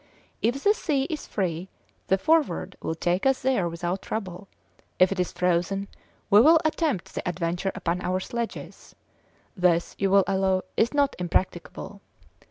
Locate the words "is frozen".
5.19-5.89